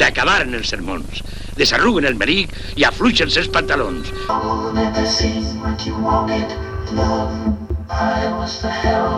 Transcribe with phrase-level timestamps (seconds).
[0.00, 1.18] S'acabaren els sermons.
[1.60, 4.06] Desarruguen el meric i afluixen els pantalons.
[7.92, 7.94] I
[8.38, 9.10] was the hell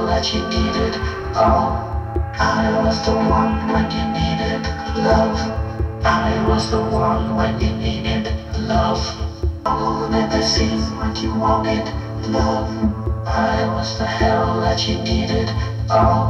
[14.61, 15.49] that you needed.
[15.91, 16.23] Oh,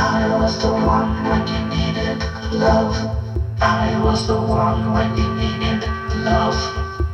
[0.00, 2.18] I was the one when you needed
[2.64, 3.13] love.
[3.60, 5.82] I was the one when you needed
[6.24, 6.54] love.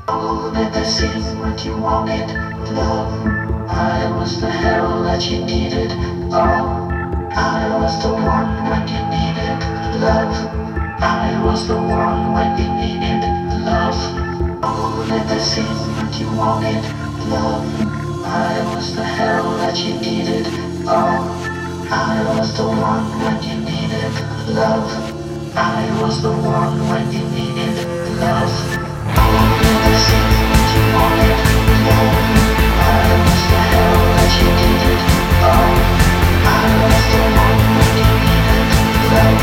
[0.09, 2.27] Oh, never seen what you wanted,
[2.73, 3.13] love.
[3.69, 5.93] I was the hell that you needed.
[6.33, 6.89] Oh,
[7.37, 9.61] I was the one when you needed
[10.01, 10.35] love.
[11.03, 13.23] I was the one when you needed
[13.65, 13.99] love.
[14.63, 16.83] Oh, never seen what you wanted,
[17.29, 17.67] love.
[18.25, 20.47] I was the hell that you needed.
[20.87, 25.20] Oh, I was the one when you needed love.
[25.57, 27.75] I was the one when you needed
[28.21, 28.55] love.
[29.17, 30.87] Never seen what you.
[32.81, 33.63] I was the
[34.15, 35.01] that you needed.
[35.43, 35.75] Oh,
[36.47, 38.69] I was the one when you needed
[39.11, 39.43] love.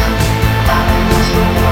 [0.70, 1.67] I was the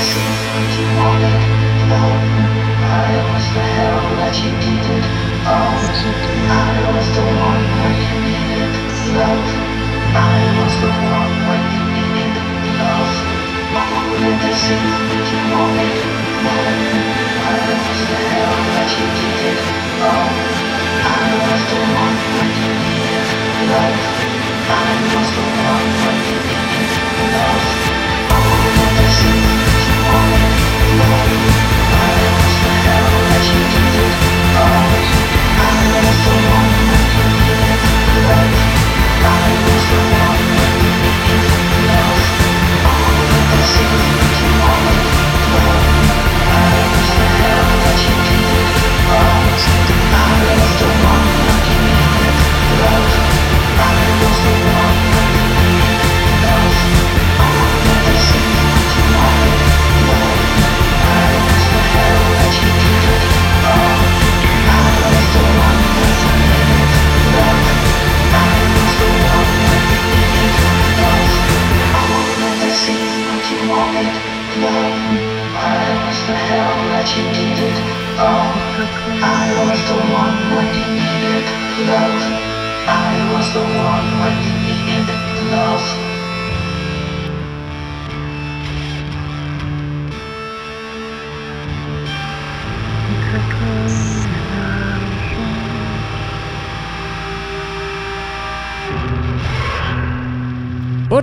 [0.00, 1.20] never seen what
[3.64, 3.69] you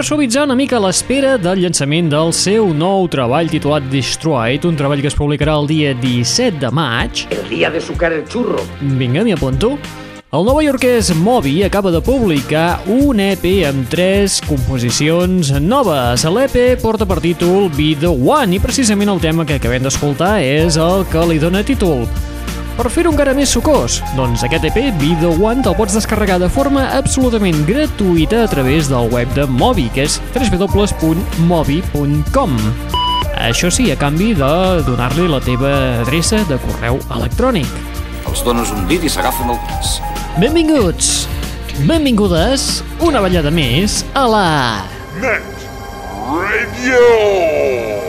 [0.07, 5.09] suavitzar una mica l'espera del llançament del seu nou treball titulat Destroyed, un treball que
[5.12, 8.62] es publicarà el dia 17 de maig, El día de sucar el churro.
[8.79, 9.73] vinga, m'hi apunto,
[10.31, 16.23] el novaiorquès Moby acaba de publicar un EP amb tres composicions noves.
[16.23, 20.79] L'EP porta per títol Be The One i precisament el tema que acabem d'escoltar és
[20.79, 22.07] el que li dona títol.
[22.78, 26.50] Per fer-ho encara més sucós, doncs aquest EP, Be The One, te'l pots descarregar de
[26.54, 30.92] forma absolutament gratuïta a través del web de Moby, que és www.moby.com.
[33.48, 34.52] Això sí, a canvi de
[34.86, 35.72] donar-li la teva
[36.04, 37.66] adreça de correu electrònic.
[38.30, 39.98] Els dones un dit i s'agafen el dits.
[40.38, 41.28] Benvinguts,
[41.90, 44.46] benvingudes, una ballada més a la...
[45.18, 45.42] Net
[46.30, 48.07] Radio!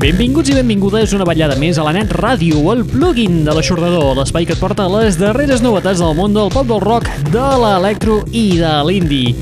[0.00, 4.46] Benvinguts i benvingudes una ballada més a la Net Ràdio, el plugin de l'aixordador, l'espai
[4.48, 8.46] que et porta les darreres novetats del món del pop del rock, de l'electro i
[8.62, 9.34] de l'indie.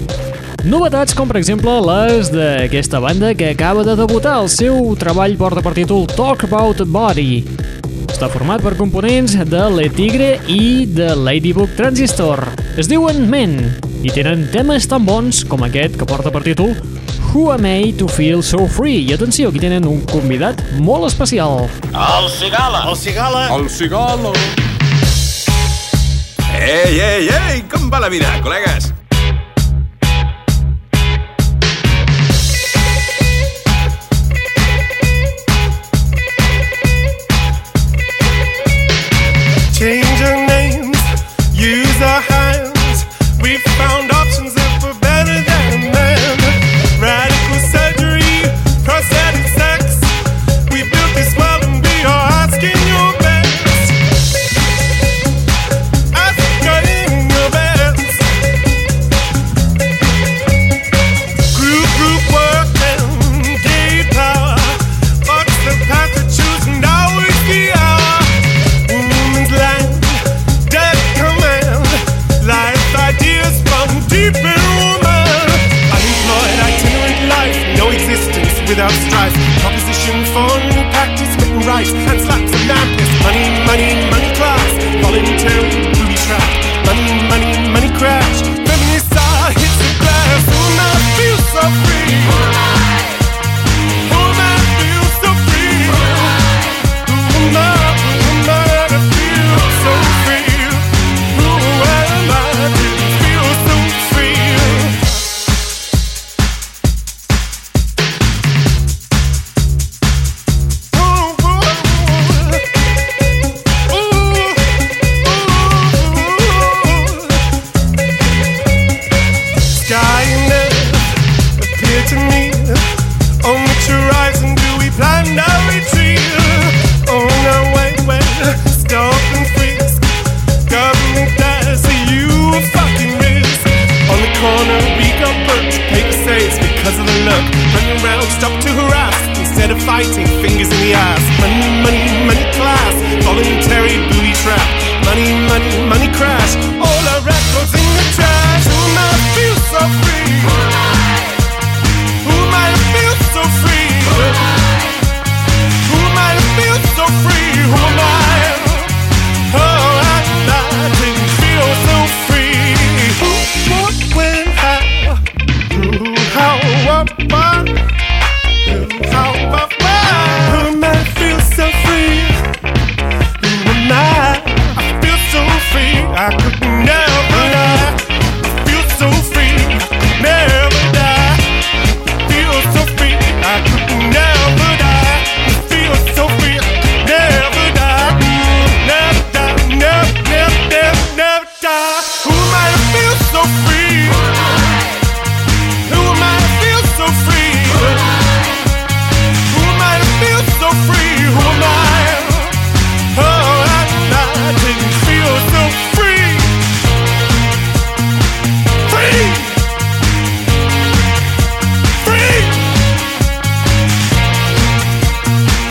[0.66, 4.40] Novetats com, per exemple, les d'aquesta banda que acaba de debutar.
[4.42, 7.44] El seu treball porta per títol Talk About Body.
[8.08, 12.48] Està format per components de Le Tigre i de Ladybug Transistor.
[12.74, 13.60] Es diuen Men
[14.02, 16.74] i tenen temes tan bons com aquest que porta per títol
[17.32, 19.04] Who Am I To Feel So Free?
[19.04, 21.68] I atenció, aquí tenen un convidat molt especial.
[21.92, 22.86] El cigala!
[22.88, 23.42] El cigala!
[23.54, 24.32] El cigala!
[26.58, 27.60] Ei, ei, ei!
[27.68, 28.92] Com va la vida, col·legues?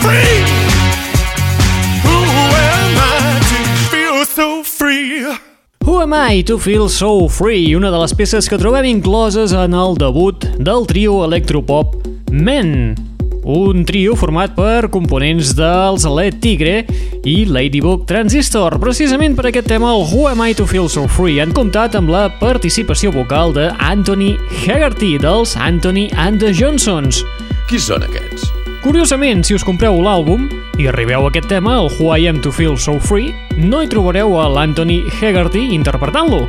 [0.08, 0.14] Who
[2.16, 3.60] am I to
[3.90, 5.26] feel so free?
[5.84, 9.74] Who Am I to Feel So Free, una de les peces que trobem incloses en
[9.74, 11.96] el debut del trio electropop
[12.30, 12.94] Men,
[13.44, 16.86] un trio format per components dels Led Tigre
[17.24, 18.78] i Ladybug Transistor.
[18.80, 22.12] Precisament per aquest tema, el Who Am I to Feel So Free han comptat amb
[22.12, 27.24] la participació vocal de Anthony Haggerty dels Anthony and the Johnsons.
[27.68, 28.57] Qui són aquests?
[28.78, 30.44] Curiosament, si us compreu l'àlbum
[30.78, 33.88] i arribeu a aquest tema, el Who I Am To Feel So Free, no hi
[33.90, 36.44] trobareu a l'Anthony Haggerty interpretant-lo.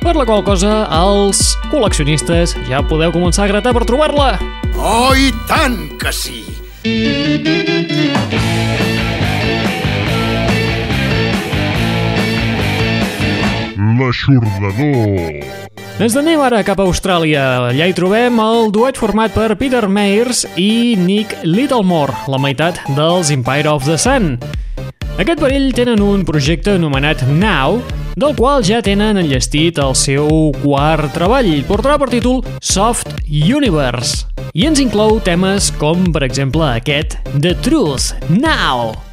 [0.00, 4.30] Per la qual cosa, els col·leccionistes ja podeu començar a gratar per trobar-la.
[4.80, 6.40] Oh, i tant que sí!
[14.00, 15.44] L'aixordador.
[16.00, 17.42] Ens anem ara cap a Austràlia.
[17.68, 23.28] Allà hi trobem el duet format per Peter Mayers i Nick Littlemore, la meitat dels
[23.34, 24.30] Empire of the Sun.
[25.20, 27.82] Aquest parell tenen un projecte anomenat Now,
[28.16, 31.52] del qual ja tenen enllestit el seu quart treball.
[31.68, 34.24] Portarà per títol Soft Universe.
[34.56, 39.09] I ens inclou temes com, per exemple, aquest The Truth Now.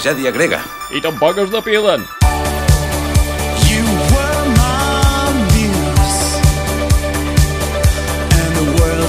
[0.00, 0.62] tragèdia grega.
[0.96, 2.08] I tampoc es depilen.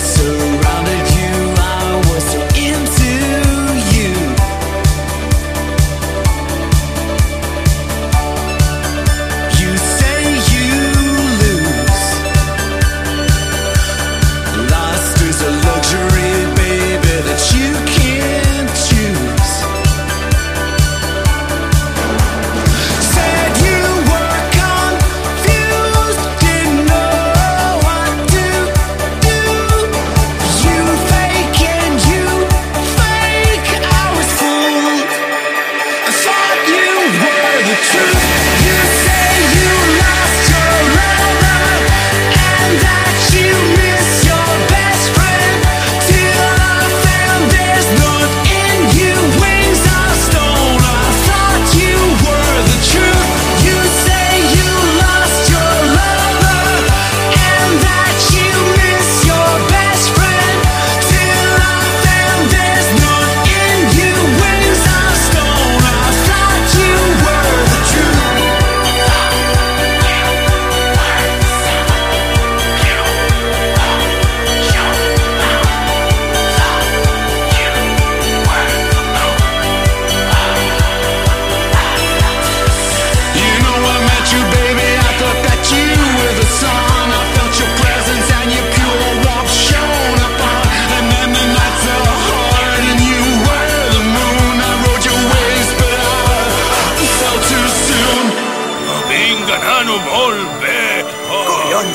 [0.01, 0.50] So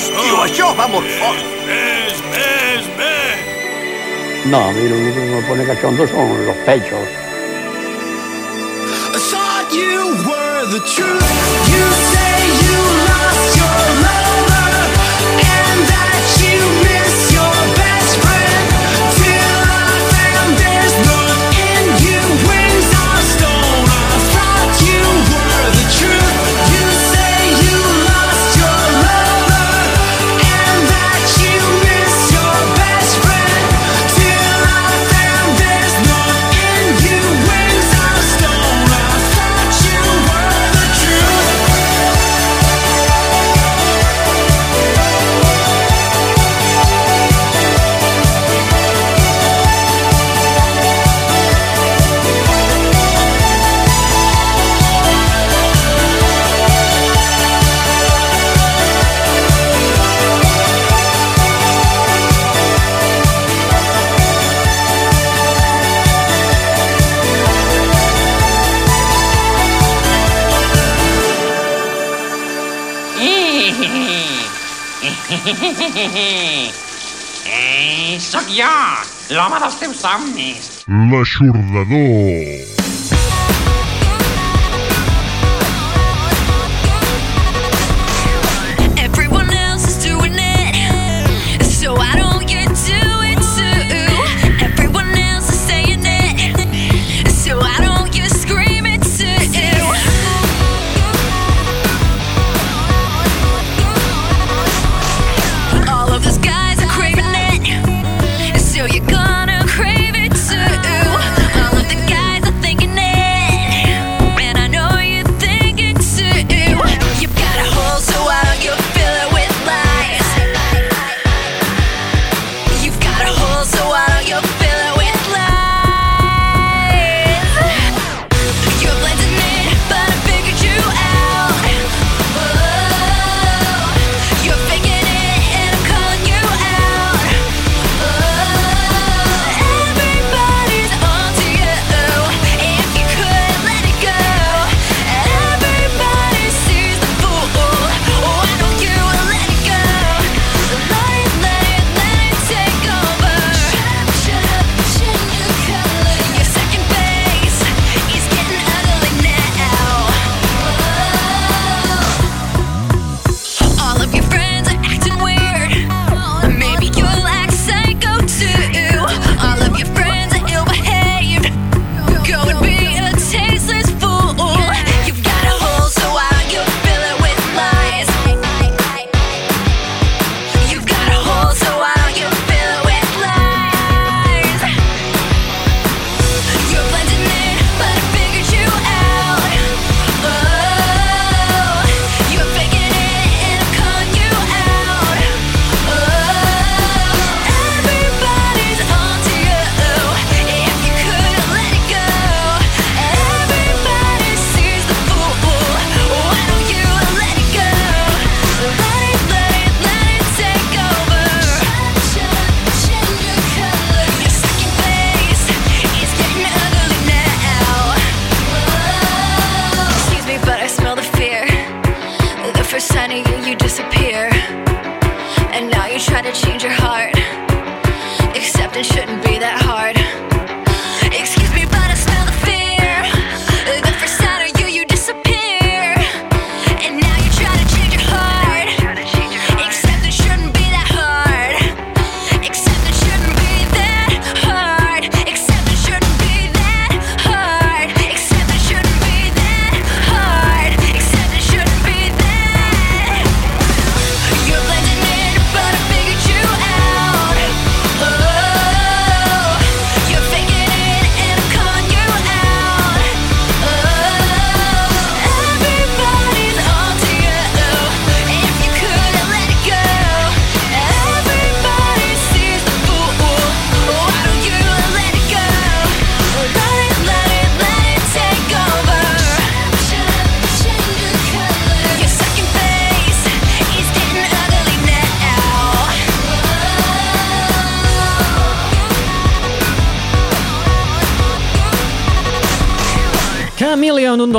[0.07, 1.43] Tío, yo vamos forte.
[1.65, 4.45] ¡Ves, ves, ves!
[4.45, 7.07] No, a mí lo único que me pone cachondo son los pechos.
[9.13, 11.27] I thought you were the truth.
[11.73, 14.36] You say you lost your love.
[75.99, 76.69] Eh,
[78.21, 78.69] sóc jo,
[79.33, 80.67] l'home dels teus somnis.
[81.09, 82.66] L'aixordador.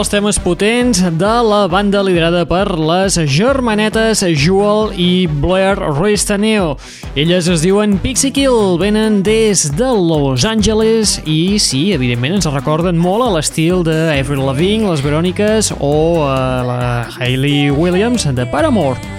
[0.08, 6.78] Dels temes potents de la banda liderada per les germanetes Jewel i Blair Roistaneo.
[7.12, 12.96] Elles es diuen Pixie Kill, venen des de Los Angeles i sí, evidentment ens recorden
[12.96, 16.82] molt a l'estil de Avril Lavigne, les Veròniques o a la
[17.18, 19.17] Hayley Williams de Paramore.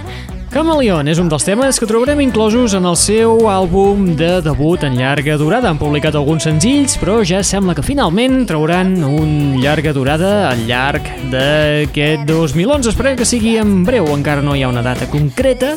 [0.50, 4.96] Chameleon és un dels temes que trobarem inclosos en el seu àlbum de debut en
[4.98, 5.70] llarga durada.
[5.70, 11.06] Han publicat alguns senzills, però ja sembla que finalment trauran un llarga durada al llarg
[11.30, 12.90] d'aquest 2011.
[12.90, 15.76] Esperem que sigui en breu, encara no hi ha una data concreta,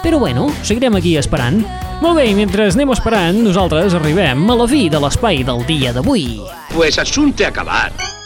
[0.00, 1.60] però bueno, seguirem aquí esperant.
[2.00, 5.92] Molt bé, i mentre anem esperant, nosaltres arribem a la fi de l'espai del dia
[5.92, 6.40] d'avui.
[6.72, 8.23] Pues asunte acabat.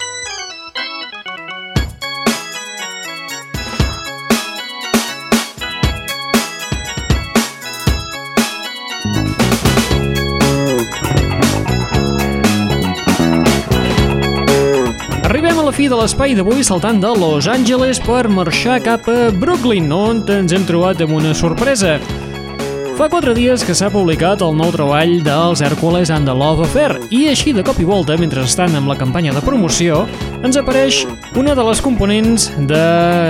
[15.88, 20.66] De l'espai d'avui saltant de Los Angeles per marxar cap a Brooklyn, on ens hem
[20.68, 21.94] trobat amb una sorpresa.
[22.98, 26.98] Fa quatre dies que s'ha publicat el nou treball dels Hercules and the Love Affair
[27.09, 30.03] i així de cop i volta, mentre estan amb la campanya de promoció,
[30.44, 31.07] ens apareix
[31.40, 32.83] una de les components de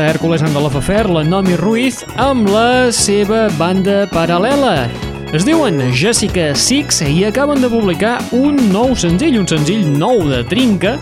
[0.08, 4.88] Hercules and the Love Affair, la Nomi Ruiz, amb la seva banda paral·lela.
[5.30, 10.42] Es diuen Jessica Six i acaben de publicar un nou senzill, un senzill nou de
[10.48, 10.96] trinca,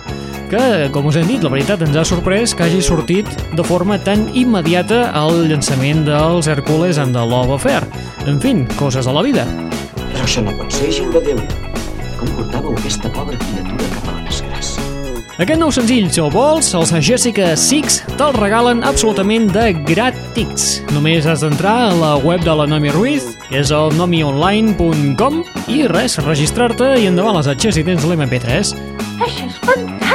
[0.51, 3.99] que, com us hem dit, la veritat ens ha sorprès que hagi sortit de forma
[4.03, 7.83] tan immediata al llançament dels Hercules and the Love Affair.
[8.27, 9.47] En fin, coses de la vida.
[10.13, 11.41] Però això no pot ser, gent de Déu.
[12.17, 14.87] Com portàveu aquesta pobra criatura cap a la desgràcia?
[15.37, 20.81] Aquest nou senzill, si el vols, els Jessica Six te'l regalen absolutament de gratis.
[20.95, 25.85] Només has d'entrar a la web de la Nomi Ruiz, que és el nomionline.com, i
[25.93, 28.75] res, registrar-te i endavant les atxes si tens l'MP3.
[29.21, 30.06] Això és fantàstic!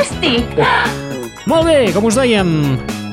[1.49, 2.47] Molt bé, com us dèiem,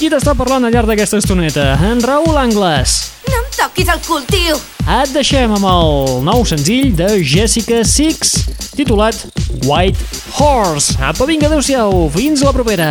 [0.00, 1.74] Qui t'està parlant al llarg d'aquesta estoneta?
[1.84, 2.94] En Raül Angles.
[3.28, 4.56] No em toquis el cul, tio!
[4.90, 8.32] Et deixem amb el nou senzill de Jessica Six,
[8.78, 9.26] titulat
[9.68, 10.00] White
[10.38, 10.96] Horse.
[11.04, 12.90] Apa, vinga, adeu-siau, fins la propera.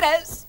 [0.00, 0.46] Nosaltres?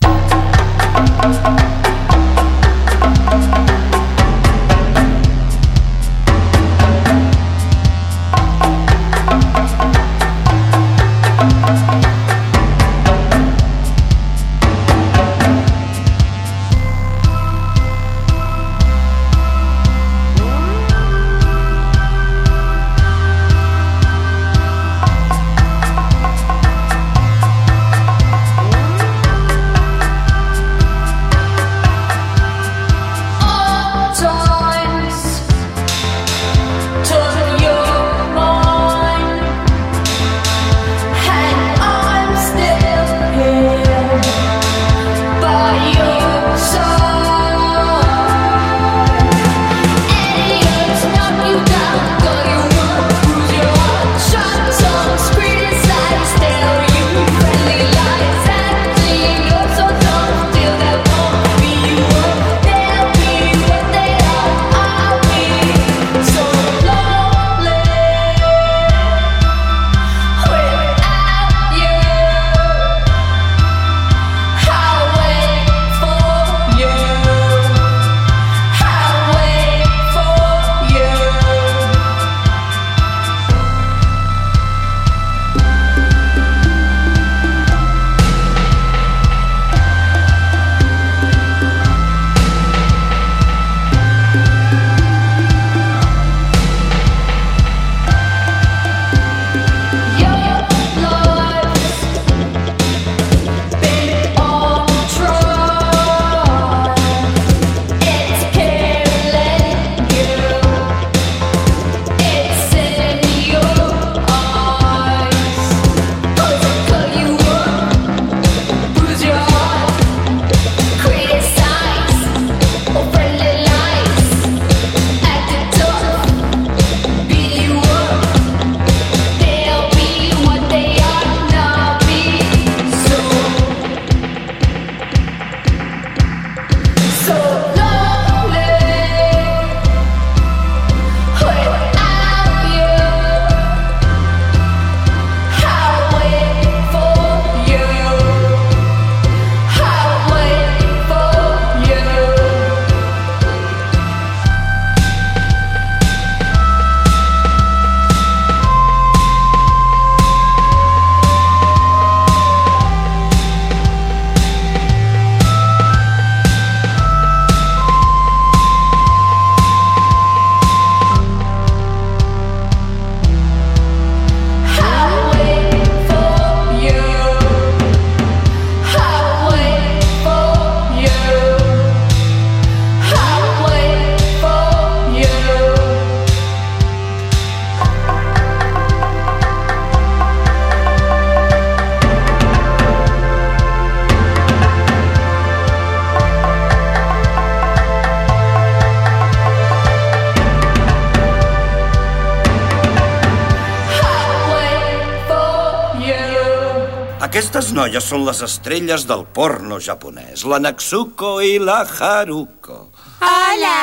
[207.82, 212.78] Noies són les estrelles del porno japonès, la Natsuko i la Haruko.
[213.26, 213.74] Hola!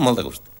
[0.00, 0.51] Molt de gust.